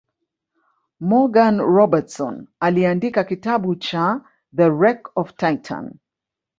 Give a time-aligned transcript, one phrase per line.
[0.99, 4.21] Morgan Robertson aliandika kitabu cha
[4.55, 5.99] The Wreck Of Titan